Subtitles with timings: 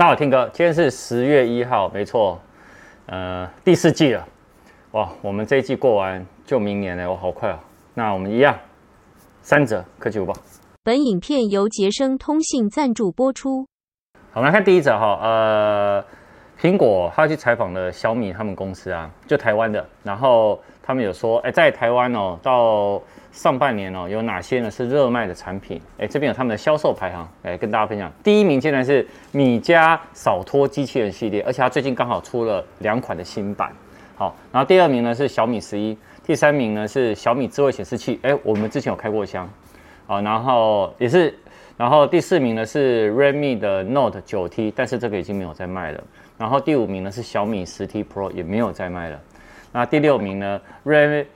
[0.00, 2.40] 大家好，听哥，今天是十月一号，没错，
[3.04, 4.26] 呃，第四季了，
[4.92, 7.60] 哇，我们这一季过完就明年了，哇，好快啊！
[7.92, 8.58] 那我们一样，
[9.42, 10.32] 三折科技午报。
[10.82, 13.66] 本影片由杰生通信赞助播出。
[14.32, 16.02] 好，我们来看第一则哈，呃，
[16.58, 20.58] 苹果他去采访了小米他们公司啊，就台湾的，然后
[20.90, 23.00] 他们有说，哎，在台湾哦，到
[23.30, 25.80] 上半年哦，有哪些呢是热卖的产品？
[25.98, 28.10] 哎，这边有他们的销售排行，来跟大家分享。
[28.24, 33.70] 第一名竟然是米家扫拖机器人系列，而且它最近刚好出了两款的新版。
[34.16, 38.18] 好，然后第二名呢是小米十一，第三名呢是小米智慧显示器。
[38.22, 39.48] 哎，我们之前有开过箱，
[40.08, 41.32] 啊，然后也是，
[41.76, 46.02] 然后第四名呢是 Redmi 的 Note 9T，但是这个已经没有在卖了。
[46.36, 49.20] 然后第五名呢是小米十 T Pro，也没有在卖了。
[49.72, 51.26] 那第六名呢？Red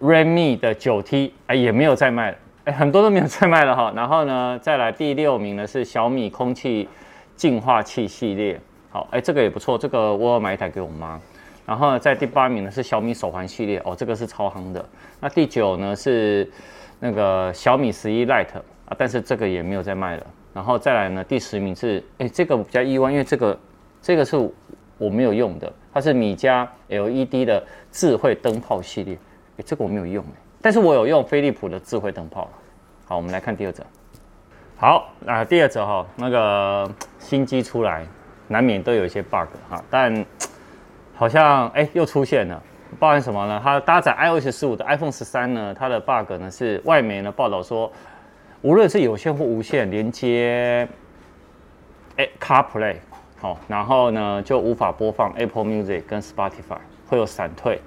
[0.00, 3.92] Redmi 的九 T 哎也没有再卖了，哎很多都没有再卖了哈。
[3.96, 6.88] 然后呢，再来第六名呢是小米空气
[7.36, 8.60] 净化器系列，
[8.90, 11.20] 好哎这个也不错，这个我要买一台给我妈。
[11.66, 14.84] 然后呢，在第八名呢是小米手环系列，哦这个是超夯的。
[15.20, 16.48] 那第九呢是
[17.00, 20.26] 那个小米十一 Lite 啊，但是这个也没有再卖了。
[20.52, 23.58] 然后再来呢第十名是哎这个比较意外，因为这个
[24.02, 24.36] 这个是
[24.98, 29.18] 我没有用的，它是米家 LED 的智慧灯泡系列。
[29.56, 30.24] 哎，这个我没有用，
[30.60, 32.48] 但是我有用飞利浦的智慧灯泡。
[33.06, 33.84] 好，我们来看第二则。
[34.76, 38.04] 好，那第二则哈，那个新机出来，
[38.48, 40.26] 难免都有一些 bug 哈，但
[41.14, 42.60] 好像哎又出现了，
[42.98, 43.60] 包含什么呢？
[43.62, 47.90] 它搭载 iOS 十五的 iPhone 十三呢，它的 bug 呢是外媒呢报道说，
[48.62, 50.88] 无论是有线或无线连接，
[52.16, 52.96] 哎 CarPlay
[53.44, 57.78] 好，然后呢就无法播放 Apple Music 跟 Spotify，会有闪退。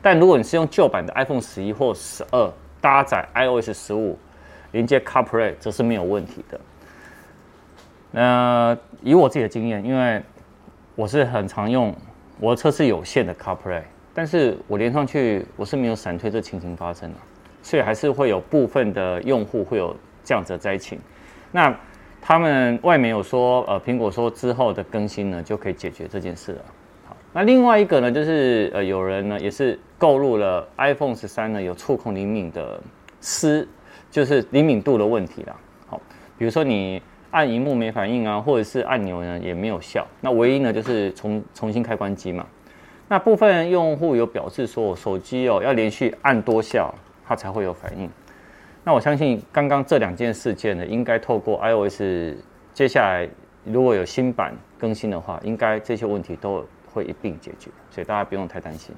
[0.00, 4.18] 但如果你是用旧版的 iPhone 十一或十二搭载 iOS 十五
[4.72, 6.58] 连接 CarPlay，则是没有问题的。
[8.12, 10.22] 那以我自己的经验，因为
[10.94, 11.94] 我是很常用
[12.40, 13.82] 我的车是有线的 CarPlay，
[14.14, 17.18] 但是我连上去我是没有闪退这情形发生的，
[17.62, 20.98] 所以还是会有部分的用户会有这样子的灾情。
[21.52, 21.78] 那
[22.26, 26.64] 他们外面有说，呃，苹果说之后的更新呢就可以解决这件事了。
[27.06, 32.80] 好那另外一个呢，就是呃，有人呢也是购入了 iPhone 十三呢，有触控灵敏的
[33.20, 33.68] 失，
[34.10, 35.54] 就是灵敏度的问题啦。
[35.86, 36.00] 好，
[36.38, 40.06] 比如说你按荧幕没反应啊，或者是按钮呢也没有效。
[40.22, 42.46] 那唯一呢就是重重新开关机嘛。
[43.06, 46.90] 那部分用户有表示说，手机哦要连续按多下，
[47.26, 48.08] 它才会有反应。
[48.84, 52.36] 那我相信刚刚这两件事件呢，应该透过 iOS
[52.72, 53.28] 接下来
[53.64, 56.64] 如果有新版更新的话，应该这些问题都。
[56.94, 58.94] 会一并解决，所以大家不用太担心。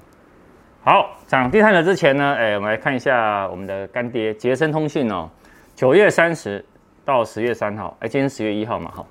[0.82, 5.30] 好，讲第三则之前呢，哎，我们来看一下我们的干爹杰森通讯哦，
[5.74, 6.62] 九月三十
[7.06, 9.06] 到十月三号，哎，今天十月一号嘛，哈，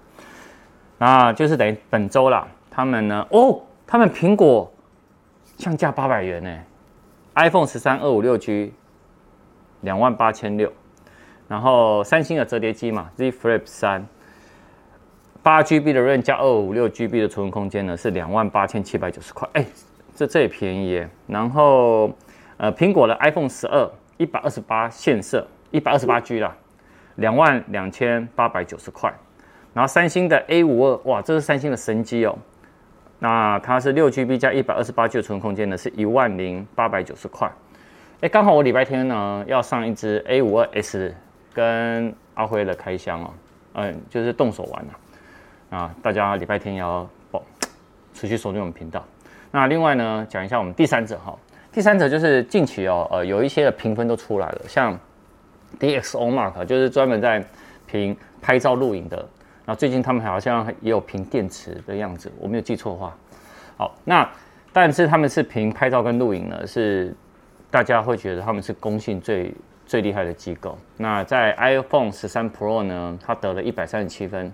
[1.00, 2.48] 那就是等于本周啦。
[2.70, 4.72] 他们呢，哦，他们苹果
[5.58, 6.56] 降价八百元呢
[7.34, 8.72] ，iPhone 十三二五六 G
[9.86, 10.70] 两万八千六，
[11.48, 14.06] 然后三星的折叠机嘛，Z Flip 三。
[15.42, 19.48] 八 GB 的 RAM 加二五六 GB 的储存空间呢，是两万八千七百九十块。
[19.54, 19.64] 哎，
[20.16, 21.08] 这这也便宜耶。
[21.28, 22.12] 然后，
[22.58, 23.88] 呃，苹果的 iPhone 十二
[24.18, 26.56] 一百二十八线色，一百二十八 G 啦，
[27.18, 29.14] 两万两千八百九十块。
[29.72, 32.36] 然后三星的 A 五二，哇，这是三星的神机哦。
[33.20, 37.52] 那它是六 GB 加一百二十八 G 的储存空间呢，是一万零八百九十块。
[38.22, 41.14] 哎，刚好我礼拜天呢要上一支 A 五二 S
[41.54, 43.34] 跟阿辉的开箱哦，
[43.74, 45.78] 嗯，就是动手玩啊。
[45.78, 47.44] 啊，大家礼拜天也要保
[48.14, 49.04] 持续锁定我们频道。
[49.52, 51.38] 那另外呢，讲一下我们第三者哈，
[51.74, 54.98] 第三者就是近期哦，呃，有一些的评分都出来了，像
[55.78, 57.44] DxOMark 就是专门在
[57.86, 59.28] 评拍照录影的。
[59.66, 63.18] 那最近他们好像也有评电池的样子，我没有记错的话。
[63.76, 64.30] 好，那
[64.72, 67.14] 但是他们是评拍照跟录影呢，是
[67.76, 69.54] 大家会觉得他们是公信最
[69.86, 70.78] 最厉害的机构。
[70.96, 74.50] 那在 iPhone 十三 Pro 呢，它得了一百三十七分。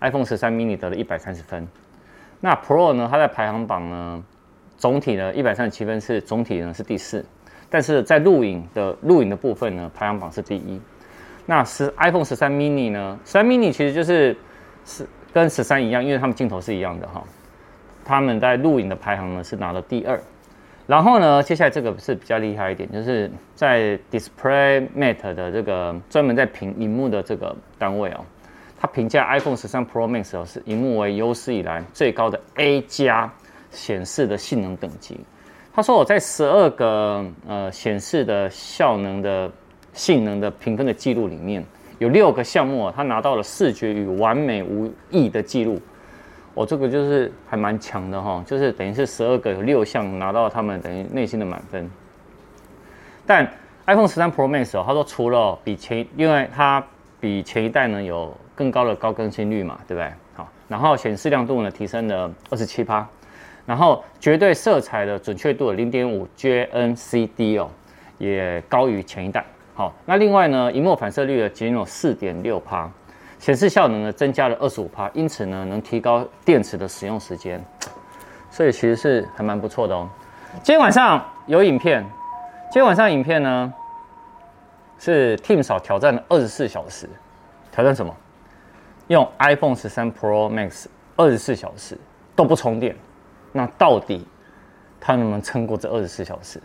[0.00, 1.66] iPhone 十三 mini 得了一百三十分，
[2.38, 3.08] 那 Pro 呢？
[3.10, 4.24] 它在排行榜呢，
[4.78, 7.24] 总体呢一百三十七分是总体呢是第四，
[7.68, 10.80] 但是在录影的录影的部分呢，排行榜是第一。
[11.46, 13.18] 那十 iPhone 十三 mini 呢？
[13.24, 14.36] 十三 mini 其实就是
[14.84, 17.24] 是跟十三一样，因为他们镜头是一样的哈。
[18.04, 20.20] 他们在录影的排行呢是拿了第二，
[20.92, 28.22] 然后呢，接下来这个是比较厉害一点，就是在 DisplayMate 的这个专门在评荧幕的这个单位哦。
[28.78, 33.32] 他评价 iPhone 十三 Pro Max 哦，是荧幕为有史以来最高的 A 加
[33.70, 35.18] 显示的性能等级。
[35.72, 39.50] 他说我在十二个呃显示的效能的
[39.94, 41.64] 性能的评分的记录里面，
[42.00, 45.80] 有六个项目啊，他拿到了视觉与完美无异的记录。
[46.54, 51.90] 我、哦、这个就是还蛮强的哈，就是等于是十二个有六项拿到他们等于内心的满分。
[53.26, 53.50] 但
[53.86, 56.84] iPhone 十三 Pro Max 哦，他说除了比前，因为它
[57.18, 60.12] 比前一代呢有更高的高更新率嘛，对不对？
[60.34, 63.06] 好，然后显示亮度呢提升了二十七趴，
[63.64, 67.70] 然后绝对色彩的准确度零点五 JNCD 哦，
[68.18, 69.44] 也高于前一代。
[69.74, 72.90] 好，那另外呢，萤幕反射率的仅有四点六趴。
[73.42, 77.60] 显示效能呢增加了二十五趴，因此呢能提高电池的使用时间，
[78.52, 80.08] 所以其实是还蛮不错的哦。
[80.62, 82.04] 今天晚上有影片，
[82.70, 83.74] 今天晚上影片呢
[84.96, 87.10] 是 Tim 少挑战了二十四小时，
[87.72, 88.14] 挑战什么？
[89.08, 90.86] 用 iPhone 十三 Pro Max
[91.16, 91.98] 二十四小时
[92.36, 92.94] 都不充电，
[93.50, 94.24] 那到底
[95.00, 96.62] 他能不能撑过这二十四小时？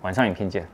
[0.00, 0.66] 晚上影片见。